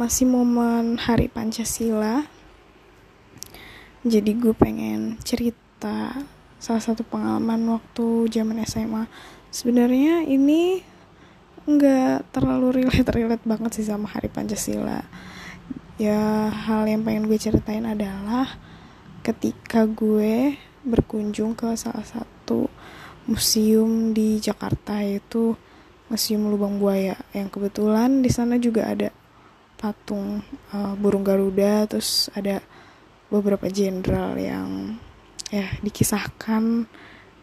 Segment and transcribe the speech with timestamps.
[0.00, 2.24] masih momen hari Pancasila.
[4.00, 6.24] Jadi gue pengen cerita
[6.56, 9.04] salah satu pengalaman waktu zaman SMA
[9.52, 10.80] sebenarnya ini
[11.68, 15.04] nggak terlalu relate relate banget sih sama hari Pancasila.
[16.00, 18.56] Ya hal yang pengen gue ceritain adalah
[19.20, 22.72] ketika gue berkunjung ke salah satu
[23.28, 25.60] museum di Jakarta yaitu
[26.08, 27.20] Museum Lubang Buaya.
[27.36, 29.19] Yang kebetulan di sana juga ada
[29.80, 30.44] patung
[30.76, 32.60] uh, burung Garuda terus ada
[33.32, 35.00] beberapa jenderal yang
[35.48, 36.84] ya dikisahkan.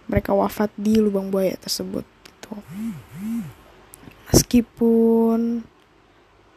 [0.08, 2.54] Mereka wafat di lubang buaya tersebut gitu.
[4.32, 5.66] Meskipun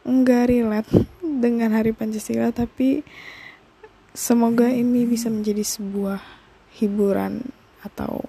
[0.07, 3.03] enggak relate dengan hari Pancasila tapi
[4.15, 6.23] semoga ini bisa menjadi sebuah
[6.79, 7.43] hiburan
[7.83, 8.23] atau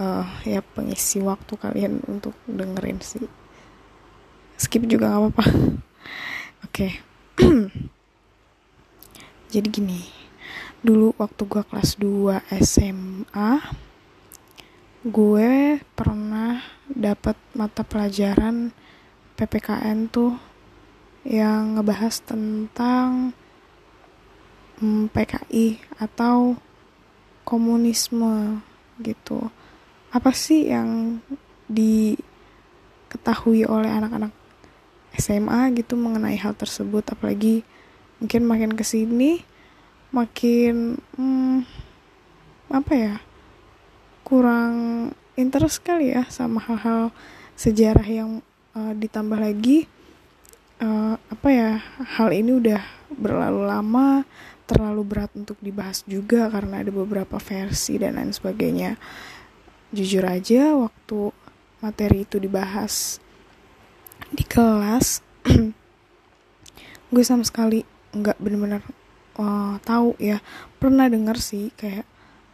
[0.00, 3.26] uh, ya pengisi waktu kalian untuk dengerin sih.
[4.56, 5.44] Skip juga gak apa-apa
[6.76, 7.00] oke okay.
[9.56, 10.04] jadi gini
[10.84, 13.64] dulu waktu gue kelas 2 SMA
[15.08, 18.76] gue pernah dapat mata pelajaran
[19.40, 20.36] PPKN tuh
[21.24, 23.32] yang ngebahas tentang
[24.76, 26.60] hmm, PKI atau
[27.48, 28.60] komunisme
[29.00, 29.48] gitu.
[30.12, 31.24] Apa sih yang
[31.72, 34.45] diketahui oleh anak-anak
[35.16, 37.04] SMA gitu mengenai hal tersebut.
[37.12, 37.64] Apalagi
[38.20, 39.44] mungkin makin ke sini
[40.14, 41.66] makin hmm,
[42.72, 43.14] apa ya
[44.24, 44.74] kurang
[45.36, 47.12] interest kali ya sama hal-hal
[47.54, 48.30] sejarah yang
[48.72, 49.88] uh, ditambah lagi.
[50.76, 51.70] Uh, apa ya
[52.20, 54.28] hal ini udah berlalu lama
[54.68, 58.98] terlalu berat untuk dibahas juga karena ada beberapa versi dan lain sebagainya.
[59.94, 61.32] Jujur aja waktu
[61.80, 63.22] materi itu dibahas
[64.32, 65.22] di kelas
[67.14, 67.86] gue sama sekali
[68.16, 68.82] nggak bener-bener
[69.38, 70.42] uh, tahu ya.
[70.80, 72.04] Pernah dengar sih kayak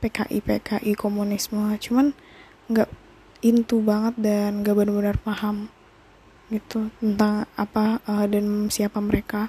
[0.02, 2.12] PKI PKI komunisme cuman
[2.66, 2.90] nggak
[3.42, 5.70] intu banget dan nggak benar-benar paham
[6.52, 9.48] gitu tentang apa uh, dan siapa mereka.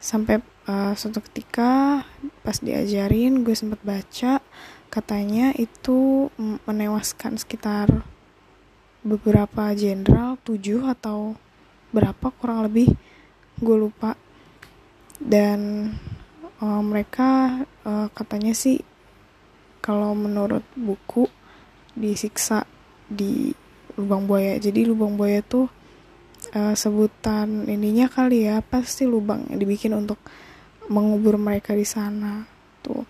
[0.00, 2.02] Sampai uh, suatu ketika
[2.44, 4.42] pas diajarin gue sempat baca
[4.90, 6.28] katanya itu
[6.66, 8.02] menewaskan sekitar
[9.00, 11.36] beberapa jenderal tujuh atau
[11.90, 12.92] berapa kurang lebih
[13.60, 14.16] gue lupa.
[15.20, 15.92] Dan
[16.64, 18.80] uh, mereka uh, katanya sih
[19.80, 21.28] kalau menurut buku
[21.96, 22.64] disiksa
[23.08, 23.52] di
[23.96, 24.56] lubang buaya.
[24.56, 25.68] Jadi lubang buaya tuh
[26.56, 30.20] uh, sebutan ininya kali ya pasti lubang yang dibikin untuk
[30.88, 32.44] mengubur mereka di sana
[32.80, 33.04] tuh.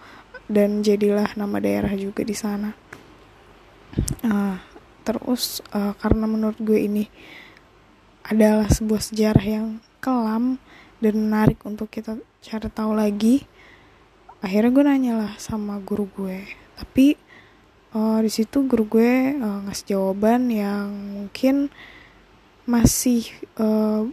[0.51, 2.75] Dan jadilah nama daerah juga di sana.
[4.27, 4.70] Uh,
[5.11, 7.11] terus uh, karena menurut gue ini
[8.23, 9.67] adalah sebuah sejarah yang
[9.99, 10.63] kelam
[11.03, 13.43] dan menarik untuk kita cari tahu lagi
[14.41, 16.47] akhirnya gue nanya lah sama guru gue.
[16.79, 17.19] Tapi
[17.93, 21.69] uh, di situ guru gue uh, ngasih jawaban yang mungkin
[22.65, 23.27] masih
[23.59, 24.07] uh,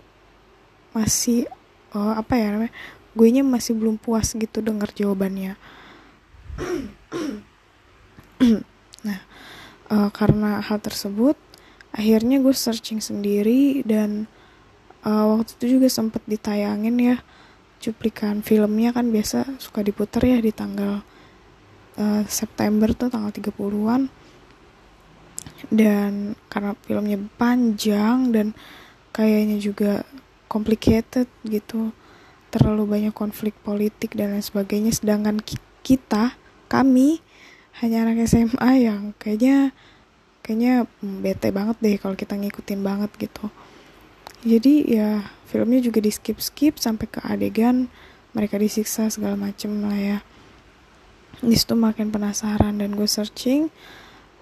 [0.97, 1.46] masih
[1.94, 2.74] uh, apa ya namanya
[3.14, 5.56] gue nya masih belum puas gitu dengar jawabannya.
[8.97, 9.22] Nah
[9.91, 11.35] uh, karena hal tersebut
[11.95, 14.27] akhirnya gue searching sendiri dan
[15.07, 17.17] uh, waktu itu juga sempat ditayangin ya
[17.77, 21.01] cuplikan filmnya kan biasa suka diputar ya di tanggal
[21.97, 24.09] uh, September tuh tanggal 30-an
[25.73, 28.53] dan karena filmnya panjang dan
[29.13, 30.05] kayaknya juga
[30.45, 31.91] complicated gitu
[32.53, 35.41] terlalu banyak konflik politik dan lain sebagainya sedangkan
[35.83, 36.37] kita
[36.67, 37.19] kami
[37.83, 39.71] hanya anak SMA yang kayaknya
[40.41, 43.51] kayaknya bete banget deh kalau kita ngikutin banget gitu.
[44.47, 47.91] Jadi ya filmnya juga di skip skip sampai ke adegan
[48.31, 50.17] mereka disiksa segala macem lah ya.
[51.43, 53.69] Di situ makin penasaran dan gue searching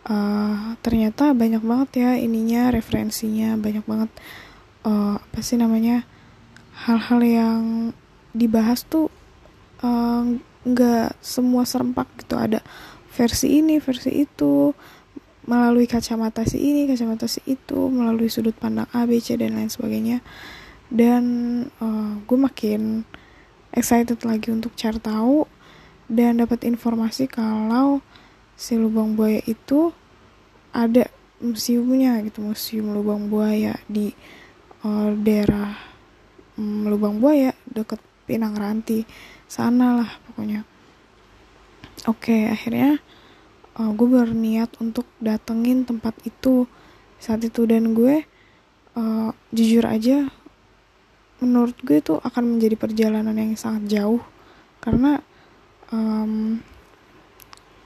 [0.07, 4.11] uh, ternyata banyak banget ya ininya referensinya banyak banget
[4.87, 6.05] uh, apa sih namanya
[6.85, 7.61] hal-hal yang
[8.35, 9.07] dibahas tuh
[9.79, 10.23] eh,
[10.67, 12.35] nggak uh, semua serempak gitu.
[12.35, 12.59] Ada
[13.15, 14.75] versi ini versi itu
[15.47, 19.71] melalui kacamata si ini kacamata si itu melalui sudut pandang A B C dan lain
[19.71, 20.19] sebagainya.
[20.91, 21.23] Dan
[21.79, 23.07] uh, gue makin
[23.73, 25.47] excited lagi untuk cari tahu
[26.11, 28.03] dan dapat informasi kalau
[28.53, 29.89] si lubang buaya itu
[30.75, 31.09] ada
[31.41, 34.13] museumnya gitu museum lubang buaya di
[34.85, 35.73] uh, daerah
[36.59, 39.05] um, lubang buaya deket Pinang Ranti.
[39.45, 40.65] Sana lah pokoknya
[42.03, 42.99] oke okay, akhirnya
[43.79, 46.67] uh, gue berniat untuk datengin tempat itu.
[47.15, 48.27] Saat itu dan gue
[48.99, 50.27] uh, jujur aja
[51.43, 54.23] menurut gue itu akan menjadi perjalanan yang sangat jauh.
[54.79, 55.19] Karena
[55.91, 56.59] um,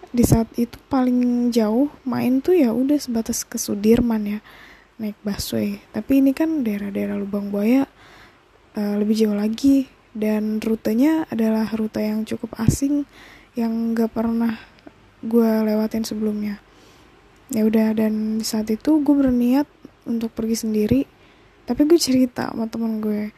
[0.10, 4.40] di saat itu paling jauh main tuh ya udah sebatas ke Sudirman ya
[5.00, 5.80] naik busway.
[5.94, 7.88] Tapi ini kan daerah-daerah Lubang Buaya
[8.76, 9.90] uh, lebih jauh lagi.
[10.10, 13.06] Dan rutenya adalah rute yang cukup asing
[13.60, 14.56] yang gak pernah
[15.20, 16.64] gue lewatin sebelumnya.
[17.52, 19.68] Ya udah dan di saat itu gue berniat
[20.08, 21.02] untuk pergi sendiri
[21.68, 23.36] tapi gue cerita sama temen gue.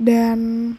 [0.00, 0.72] Dan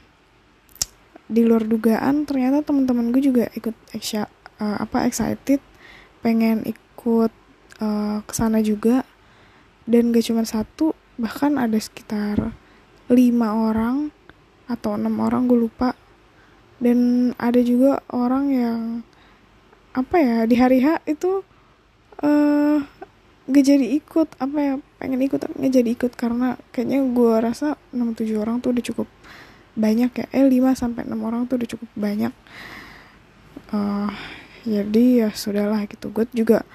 [1.29, 4.27] di luar dugaan ternyata teman-teman gue juga ikut eksya,
[4.59, 5.61] uh, apa excited
[6.25, 7.31] pengen ikut
[7.77, 9.05] uh, ke sana juga.
[9.85, 12.57] Dan gak cuma satu bahkan ada sekitar
[13.05, 14.09] lima orang
[14.65, 15.93] atau enam orang gue lupa
[16.81, 18.79] dan ada juga orang yang
[19.93, 21.45] apa ya di hari H itu
[22.25, 22.77] uh,
[23.49, 24.39] gak jadi ikut.
[24.41, 26.11] Apa ya pengen ikut tapi gak jadi ikut.
[26.17, 29.07] Karena kayaknya gue rasa 6-7 orang tuh udah cukup
[29.77, 30.25] banyak ya.
[30.33, 32.33] Eh 5 sampai 6 orang tuh udah cukup banyak.
[33.73, 34.09] Uh,
[34.63, 36.09] jadi ya sudahlah gitu.
[36.09, 36.65] Gue juga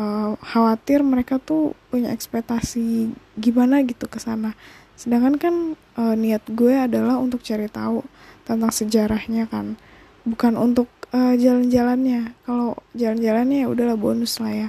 [0.00, 4.56] uh, khawatir mereka tuh punya ekspektasi gimana gitu ke sana.
[4.96, 5.54] Sedangkan kan
[6.00, 8.00] uh, niat gue adalah untuk cari tahu
[8.48, 9.76] tentang sejarahnya kan.
[10.24, 12.32] Bukan untuk uh, jalan-jalannya.
[12.48, 14.68] Kalau jalan-jalannya ya udahlah bonus lah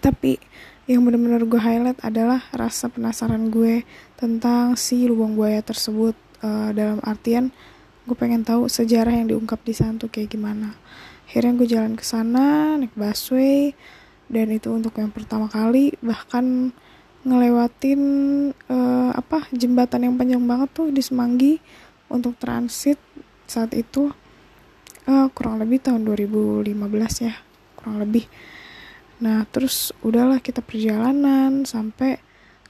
[0.00, 0.40] Tapi
[0.86, 3.82] yang benar-benar gue highlight adalah rasa penasaran gue
[4.16, 6.16] tentang si lubang buaya tersebut.
[6.44, 7.48] Uh, dalam artian
[8.04, 10.76] gue pengen tahu sejarah yang diungkap di sana tuh kayak gimana.
[11.26, 13.74] Akhirnya gue jalan ke sana naik busway
[14.26, 16.74] dan itu untuk yang pertama kali bahkan
[17.26, 18.00] ngelewatin
[18.70, 21.58] uh, apa jembatan yang panjang banget tuh di Semanggi
[22.06, 22.98] untuk transit
[23.46, 24.10] saat itu
[25.10, 27.34] uh, kurang lebih tahun 2015 ya
[27.78, 28.26] kurang lebih
[29.16, 32.20] Nah, terus udahlah kita perjalanan sampai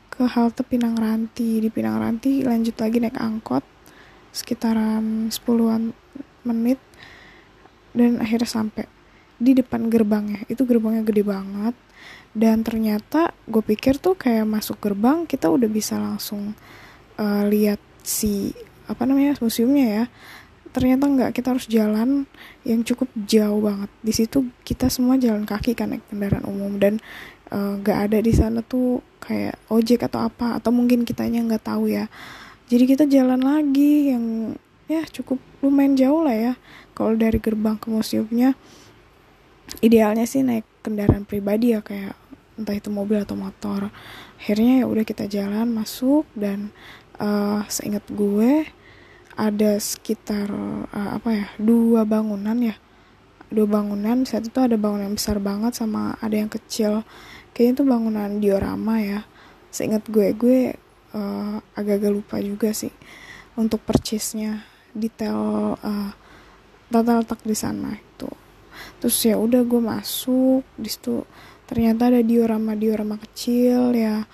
[0.07, 1.59] ke halte Pinang Ranti.
[1.59, 3.67] Di Pinang Ranti lanjut lagi naik angkot
[4.31, 5.91] sekitaran 10-an
[6.47, 6.79] menit
[7.97, 8.85] dan akhirnya sampai
[9.37, 10.45] di depan gerbangnya.
[10.49, 11.75] Itu gerbangnya gede banget.
[12.37, 16.53] Dan ternyata gue pikir tuh kayak masuk gerbang kita udah bisa langsung
[17.17, 18.53] uh, lihat si
[18.85, 20.05] apa namanya museumnya ya.
[20.77, 22.29] Ternyata nggak kita harus jalan
[22.69, 23.89] yang cukup jauh banget.
[24.05, 26.77] Di situ kita semua jalan kaki kan naik kendaraan umum.
[26.77, 27.01] Dan
[27.49, 31.65] eh, nggak uh, ada di sana tuh kayak ojek atau apa atau mungkin kitanya nggak
[31.65, 32.13] tahu ya.
[32.69, 34.53] Jadi kita jalan lagi yang
[34.85, 36.53] ya cukup lumayan jauh lah ya.
[36.93, 38.53] Kalau dari gerbang ke museumnya
[39.83, 42.15] idealnya sih naik kendaraan pribadi ya kayak
[42.57, 43.93] entah itu mobil atau motor.
[44.41, 46.73] Akhirnya ya udah kita jalan masuk dan
[47.21, 48.65] uh, seingat gue
[49.37, 50.49] ada sekitar
[50.91, 52.77] uh, apa ya dua bangunan ya.
[53.53, 57.05] Dua bangunan saat itu ada bangunan yang besar banget sama ada yang kecil.
[57.53, 59.21] Kayaknya itu bangunan diorama ya.
[59.71, 60.59] Seingat gue gue
[61.13, 62.93] uh, agak-agak lupa juga sih
[63.55, 64.65] untuk purchase-nya.
[64.97, 66.11] Detail uh,
[66.89, 68.06] tata letak di sana
[68.99, 71.23] terus ya udah gue masuk di situ
[71.67, 74.25] ternyata ada diorama diorama kecil ya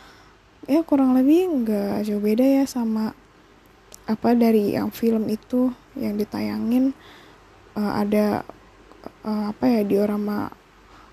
[0.69, 3.11] ya kurang lebih nggak jauh beda ya sama
[4.07, 6.95] apa dari yang film itu yang ditayangin
[7.79, 8.43] uh, ada
[9.25, 10.51] uh, apa ya diorama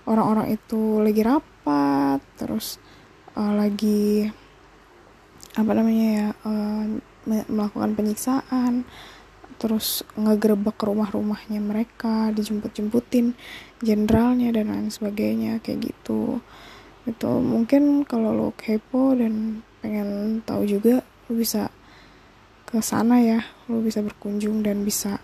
[0.06, 2.82] orang-orang itu lagi rapat terus
[3.38, 4.26] uh, lagi
[5.54, 6.84] apa namanya ya uh,
[7.50, 8.86] melakukan penyiksaan
[9.60, 13.36] terus ngegerebek rumah-rumahnya mereka dijemput-jemputin
[13.84, 16.40] jenderalnya dan lain sebagainya kayak gitu.
[17.04, 21.68] Itu mungkin kalau lo kepo dan pengen tahu juga lo bisa
[22.64, 23.44] ke sana ya.
[23.68, 25.20] Lo bisa berkunjung dan bisa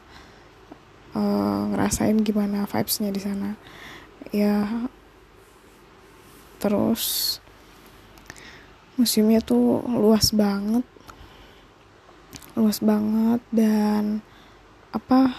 [1.16, 3.57] uh, ngerasain gimana vibesnya di sana.
[4.37, 4.85] Ya
[6.61, 7.40] terus
[9.00, 10.85] museumnya tuh luas banget
[12.57, 14.25] luas banget dan
[14.89, 15.37] apa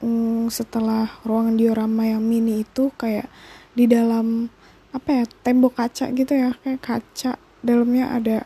[0.00, 3.28] mm, setelah ruangan diorama yang mini itu kayak
[3.76, 4.48] di dalam
[4.94, 7.36] apa ya tembok kaca gitu ya kayak kaca.
[7.64, 8.38] Dalamnya ada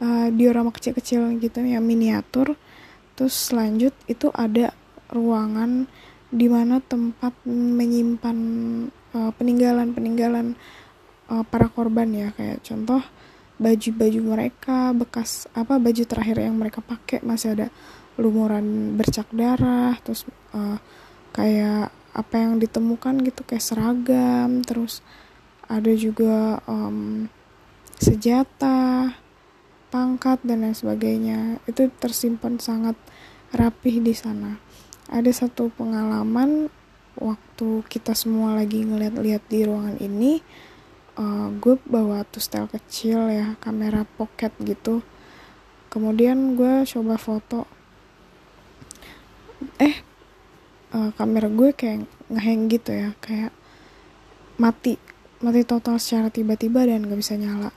[0.00, 2.56] uh, diorama kecil-kecil gitu yang miniatur.
[3.16, 4.76] Terus lanjut itu ada
[5.08, 5.88] ruangan
[6.28, 8.36] di mana tempat menyimpan
[9.16, 10.58] uh, peninggalan-peninggalan
[11.32, 12.28] uh, para korban ya.
[12.36, 13.00] Kayak contoh
[13.56, 17.68] baju-baju mereka bekas apa baju terakhir yang mereka pakai masih ada
[18.20, 20.76] lumuran bercak darah terus uh,
[21.32, 25.04] kayak apa yang ditemukan gitu kayak seragam terus
[25.68, 27.28] ada juga um,
[27.96, 29.12] senjata
[29.88, 31.40] pangkat dan lain sebagainya.
[31.64, 32.94] Itu tersimpan sangat
[33.54, 34.60] rapih di sana.
[35.08, 36.68] Ada satu pengalaman
[37.16, 40.42] waktu kita semua lagi ngeliat-liat di ruangan ini
[41.16, 45.00] uh, gue bawa tuh style kecil ya kamera pocket gitu.
[45.88, 47.64] Kemudian gue coba foto.
[49.80, 49.96] Eh
[50.92, 53.52] uh, kamera gue kayak ngeheng gitu ya kayak
[54.60, 55.00] mati
[55.40, 57.72] mati total secara tiba-tiba dan gak bisa nyala.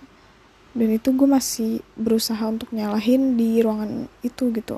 [0.75, 4.77] Dan itu gue masih berusaha untuk nyalahin di ruangan itu gitu.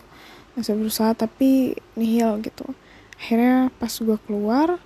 [0.56, 2.66] Masih berusaha tapi nihil gitu.
[3.22, 4.82] Akhirnya pas gue keluar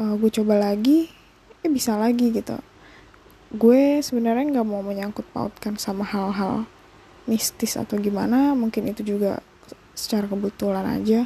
[0.00, 1.08] uh, gue coba lagi
[1.64, 2.54] eh bisa lagi gitu
[3.48, 6.68] gue sebenarnya nggak mau menyangkut pautkan sama hal-hal
[7.24, 8.52] mistis atau gimana.
[8.52, 9.40] Mungkin itu juga
[9.96, 11.24] secara kebetulan aja.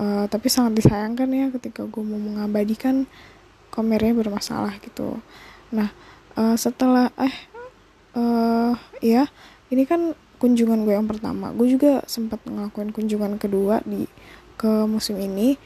[0.00, 3.04] Uh, tapi sangat disayangkan ya ketika gue mau mengabadikan
[3.68, 5.20] kameranya bermasalah gitu.
[5.74, 5.92] Nah
[6.34, 7.36] uh, setelah eh
[8.16, 8.72] uh,
[9.04, 9.28] ya
[9.68, 11.52] ini kan kunjungan gue yang pertama.
[11.52, 14.08] Gue juga sempat ngelakuin kunjungan kedua di
[14.56, 15.58] ke musim ini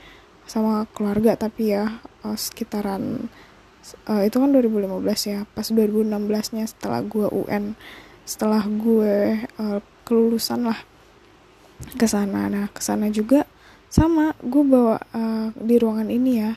[0.46, 3.28] sama keluarga tapi ya uh, sekitaran
[4.08, 5.40] uh, itu kan 2015 ya.
[5.54, 7.78] Pas 2016 nya setelah gue UN
[8.26, 10.78] setelah gue uh, kelulusan lah
[11.94, 12.50] ke sana.
[12.50, 13.46] Nah ke sana juga
[13.86, 16.52] sama gue bawa uh, di ruangan ini ya.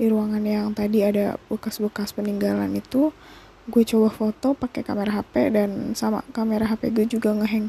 [0.00, 3.12] Di ruangan yang tadi ada bekas-bekas peninggalan itu
[3.68, 7.68] gue coba foto pakai kamera HP dan sama kamera HP gue juga ngeheng.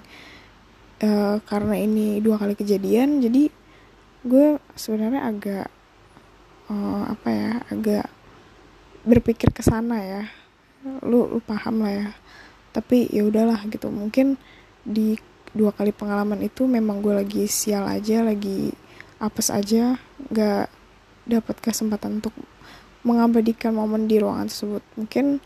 [1.01, 3.49] Uh, karena ini dua kali kejadian jadi
[4.21, 5.67] gue sebenarnya agak
[6.69, 8.05] uh, apa ya agak
[9.05, 10.23] berpikir ke sana ya.
[11.05, 12.07] Lu, lu paham lah ya.
[12.73, 13.91] Tapi ya udahlah gitu.
[13.91, 14.37] Mungkin
[14.81, 15.17] di
[15.51, 18.71] dua kali pengalaman itu memang gue lagi sial aja lagi
[19.19, 19.99] apes aja
[20.31, 20.71] nggak
[21.27, 22.33] dapat kesempatan untuk
[23.05, 24.83] mengabadikan momen di ruangan tersebut.
[24.97, 25.41] Mungkin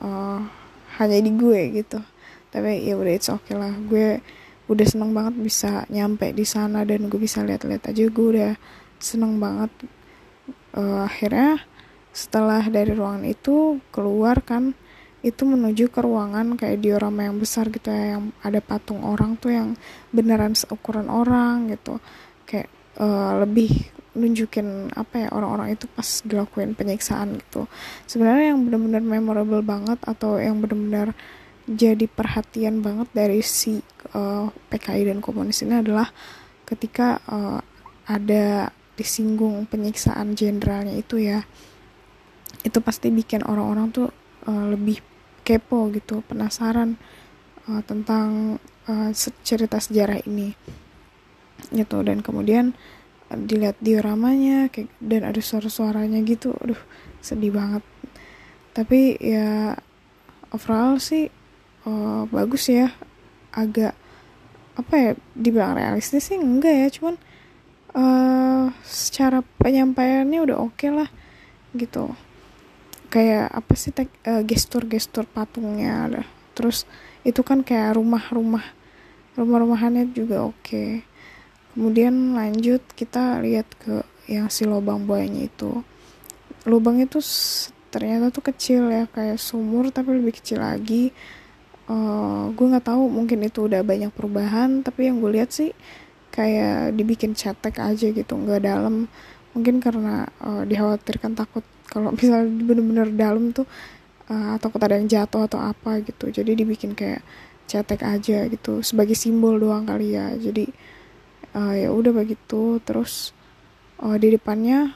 [0.00, 0.40] uh,
[1.00, 2.00] hanya di gue gitu.
[2.52, 3.72] Tapi ya udah it's okay lah.
[3.88, 4.20] Gue
[4.70, 8.02] udah seneng banget bisa nyampe di sana dan gue bisa lihat-lihat aja.
[8.08, 8.52] Gue udah
[9.00, 9.72] seneng banget.
[10.72, 11.60] Uh, akhirnya
[12.12, 14.76] setelah dari ruangan itu keluar kan
[15.22, 19.54] itu menuju ke ruangan kayak diorama yang besar gitu ya yang ada patung orang tuh
[19.54, 19.68] yang
[20.10, 22.02] beneran seukuran orang gitu.
[22.44, 23.70] Kayak uh, lebih
[24.12, 27.70] nunjukin apa ya orang-orang itu pas dilakuin penyiksaan gitu.
[28.04, 31.14] Sebenarnya yang benar-benar memorable banget atau yang benar-benar
[31.70, 33.78] jadi perhatian banget dari si
[34.18, 36.10] uh, PKI dan komunis ini adalah
[36.66, 37.62] ketika uh,
[38.10, 41.46] ada disinggung penyiksaan jenderalnya itu ya
[42.62, 44.08] itu pasti bikin orang-orang tuh
[44.46, 45.02] uh, lebih
[45.42, 46.94] kepo gitu penasaran
[47.66, 49.10] uh, tentang uh,
[49.42, 50.54] cerita sejarah ini.
[51.70, 52.74] Gitu dan kemudian
[53.32, 56.78] dilihat dioramanya kayak dan ada suara-suaranya gitu aduh
[57.18, 57.84] sedih banget.
[58.72, 59.76] Tapi ya
[60.54, 61.26] overall sih
[61.86, 62.94] uh, bagus ya.
[63.52, 63.92] Agak
[64.72, 67.16] apa ya dibilang realistis sih enggak ya cuman
[67.92, 71.08] uh, secara penyampaiannya udah oke okay lah
[71.76, 72.12] gitu
[73.12, 76.08] kayak apa sih uh, gestur-gestur patungnya.
[76.08, 76.22] Ada
[76.56, 76.88] terus
[77.22, 78.64] itu kan kayak rumah-rumah
[79.36, 80.56] rumah-rumahannya juga oke.
[80.64, 81.12] Okay
[81.72, 85.82] kemudian lanjut kita lihat ke yang si lubang buayanya itu.
[86.68, 87.18] Lubang itu
[87.92, 91.10] ternyata tuh kecil ya kayak sumur tapi lebih kecil lagi.
[91.90, 95.74] Uh, gue nggak tahu mungkin itu udah banyak perubahan tapi yang gue lihat sih
[96.30, 99.08] kayak dibikin cetek aja gitu nggak dalam.
[99.52, 103.68] Mungkin karena uh, dikhawatirkan takut kalau misalnya bener-bener dalam tuh
[104.32, 107.20] uh, takut ada yang jatuh atau apa gitu jadi dibikin kayak
[107.72, 110.34] cetek aja gitu sebagai simbol doang kali ya.
[110.36, 110.68] Jadi
[111.56, 112.76] uh, ya udah begitu.
[112.84, 113.32] Terus
[114.02, 114.92] uh, di depannya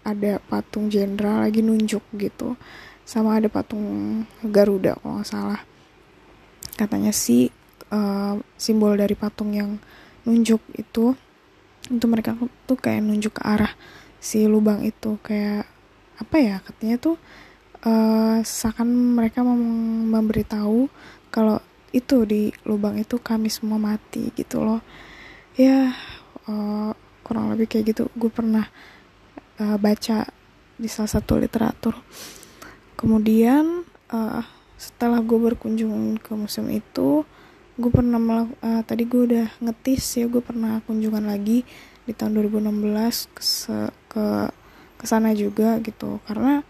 [0.00, 2.56] ada patung jenderal lagi nunjuk gitu
[3.04, 5.60] sama ada patung Garuda kalau nggak salah.
[6.78, 7.52] Katanya sih
[7.92, 9.76] uh, simbol dari patung yang
[10.24, 11.12] nunjuk itu
[11.90, 13.72] itu mereka tuh kayak nunjuk ke arah
[14.20, 15.68] si lubang itu kayak
[16.20, 17.16] apa ya katanya tuh
[17.84, 20.92] uh, seakan mereka mau memberitahu
[21.32, 21.58] kalau
[21.90, 24.84] itu di lubang itu kami semua mati gitu loh.
[25.58, 25.96] Ya
[26.46, 26.92] uh,
[27.26, 28.02] kurang lebih kayak gitu.
[28.14, 28.68] Gue pernah
[29.58, 30.28] uh, baca
[30.78, 31.98] di salah satu literatur.
[32.94, 34.42] Kemudian uh,
[34.80, 37.26] setelah gue berkunjung ke museum itu
[37.80, 38.20] gue pernah
[38.60, 41.64] uh, tadi gue udah ngetis ya gue pernah kunjungan lagi
[42.04, 43.44] di tahun 2016 ke
[44.08, 44.24] ke
[45.00, 46.20] ke sana juga gitu.
[46.28, 46.60] Karena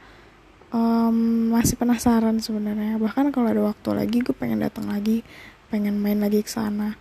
[0.71, 2.97] um, masih penasaran sebenarnya.
[3.03, 5.27] Bahkan kalau ada waktu lagi gue pengen datang lagi
[5.71, 6.95] pengen main lagi ke sana.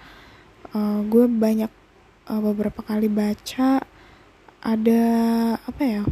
[0.73, 1.69] Uh, gue banyak
[2.29, 3.81] uh, beberapa kali baca
[4.59, 5.03] ada
[5.55, 6.03] apa ya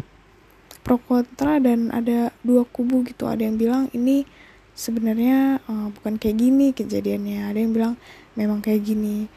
[0.81, 3.29] pro kontra dan ada dua kubu gitu.
[3.29, 4.25] Ada yang bilang ini
[4.73, 7.53] sebenarnya uh, bukan kayak gini kejadiannya.
[7.53, 7.93] Ada yang bilang
[8.33, 9.29] memang kayak gini.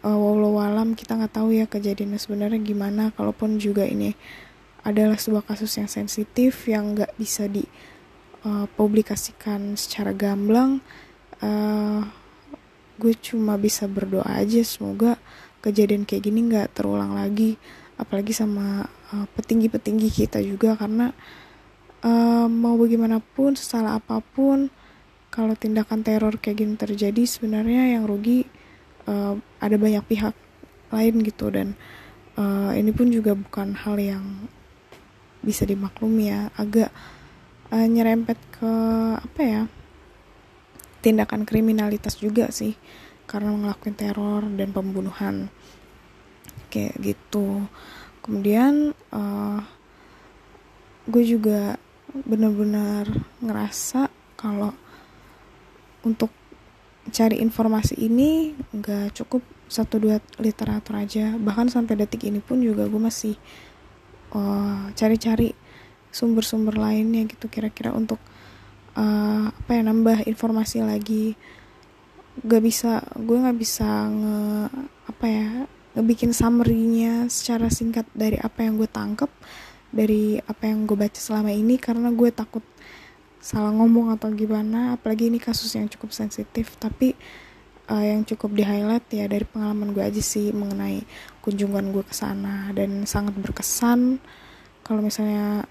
[0.00, 3.12] Uh, walau alam kita nggak tahu ya kejadiannya sebenarnya gimana.
[3.16, 4.12] Kalaupun juga ini
[4.80, 10.80] adalah sebuah kasus yang sensitif yang nggak bisa dipublikasikan uh, secara gamblang.
[11.40, 12.04] Uh,
[13.00, 15.16] gue cuma bisa berdoa aja semoga
[15.64, 17.56] kejadian kayak gini nggak terulang lagi.
[18.00, 21.12] Apalagi sama uh, petinggi-petinggi kita juga karena
[22.04, 24.70] uh, mau bagaimanapun sesalah apa pun
[25.30, 28.48] kalau tindakan teror kayak gini terjadi sebenarnya yang rugi
[29.06, 30.34] uh, ada banyak pihak
[30.90, 31.50] lain gitu.
[31.52, 31.76] Dan
[32.40, 34.24] uh, ini pun juga bukan hal yang
[35.40, 36.92] bisa dimaklumi ya agak
[37.72, 38.72] uh, nyerempet ke
[39.16, 39.62] apa ya
[41.00, 42.76] tindakan kriminalitas juga sih
[43.24, 45.48] karena ngelakuin teror dan pembunuhan.
[46.66, 47.62] Kayak gitu.
[48.20, 49.62] Kemudian uh,
[51.06, 51.78] gue juga
[52.10, 53.06] benar-benar
[53.38, 54.74] ngerasa kalau
[56.02, 56.34] untuk
[57.14, 61.38] cari informasi ini nggak cukup satu dua literatur aja.
[61.38, 63.38] Bahkan sampai detik ini pun juga gue masih
[64.34, 65.54] uh, cari-cari
[66.10, 68.18] sumber-sumber lainnya gitu kira-kira untuk
[68.98, 71.38] uh, apa ya nambah informasi lagi.
[72.40, 74.38] Gak bisa gue nggak bisa nge
[75.10, 75.48] apa ya
[75.98, 79.30] ngebikin summary-nya secara singkat dari apa yang gue tangkep
[79.90, 82.62] dari apa yang gue baca selama ini karena gue takut
[83.42, 84.94] salah ngomong atau gimana.
[84.94, 87.18] Apalagi ini kasus yang cukup sensitif tapi
[87.90, 91.02] uh, yang cukup di highlight ya dari pengalaman gue aja sih mengenai
[91.42, 94.22] kunjungan gue ke sana dan sangat berkesan.
[94.86, 95.66] Kalau misalnya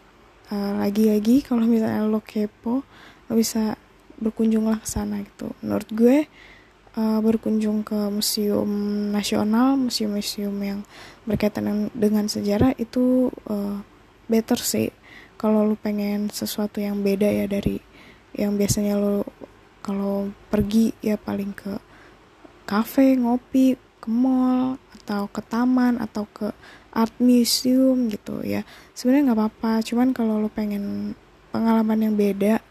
[0.52, 2.84] uh, lagi-lagi kalau misalnya lo kepo
[3.32, 3.80] lo bisa
[4.20, 5.56] berkunjunglah ke sana gitu.
[5.64, 6.18] Menurut gue
[7.00, 8.70] uh, berkunjung ke museum
[9.16, 10.80] nasional museum-museum yang
[11.24, 13.80] berkaitan dengan sejarah itu uh,
[14.28, 14.92] better sih.
[15.40, 17.80] Kalau lu pengen sesuatu yang beda ya dari
[18.36, 19.24] yang biasanya lo
[19.80, 21.89] kalau pergi ya paling ke
[22.70, 26.54] kafe ngopi ke mall atau ke taman atau ke
[26.94, 28.62] art museum gitu ya.
[28.94, 31.18] Sebenarnya nggak apa-apa cuman kalau lo pengen
[31.50, 32.62] pengalaman yang beda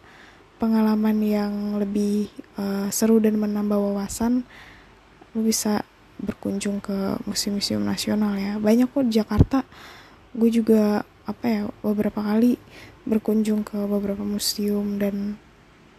[0.59, 4.43] pengalaman yang lebih uh, seru dan menambah wawasan
[5.33, 5.87] lo bisa
[6.19, 8.59] berkunjung ke museum-museum nasional ya.
[8.59, 9.63] Banyak kok di Jakarta.
[10.35, 12.59] Gue juga apa ya beberapa kali
[13.07, 15.39] berkunjung ke beberapa museum dan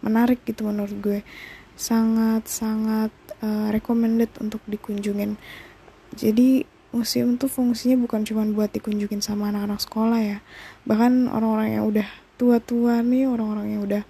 [0.04, 1.20] menarik gitu menurut gue.
[1.72, 3.08] Sangat sangat
[3.44, 5.36] uh, recommended untuk dikunjungin.
[6.16, 10.38] Jadi museum tuh fungsinya bukan cuma buat dikunjungin sama anak-anak sekolah ya.
[10.86, 12.08] Bahkan orang-orang yang udah
[12.40, 14.02] tua-tua nih orang-orang yang udah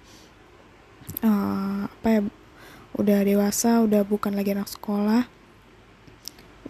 [1.19, 2.21] uh, apa ya
[2.95, 5.27] udah dewasa udah bukan lagi anak sekolah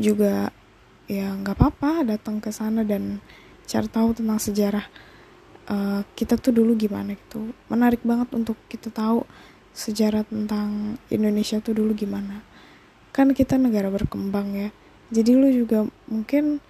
[0.02, 0.50] juga
[1.06, 3.22] ya nggak apa-apa datang ke sana dan
[3.70, 4.86] cari tahu tentang sejarah
[5.70, 7.54] uh, kita tuh dulu gimana gitu.
[7.70, 9.22] Menarik banget untuk kita tahu
[9.72, 12.51] sejarah tentang Indonesia tuh dulu gimana
[13.12, 14.70] kan kita negara berkembang ya.
[15.12, 16.64] Jadi lu juga mungkin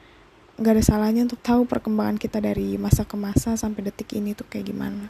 [0.57, 4.45] gak ada salahnya untuk tahu perkembangan kita dari masa ke masa sampai detik ini tuh
[4.49, 5.09] kayak gimana.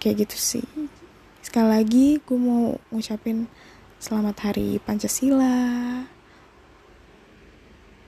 [0.00, 0.66] Kayak gitu sih.
[1.40, 3.48] Sekali lagi gue mau ngucapin
[4.00, 6.19] selamat hari Pancasila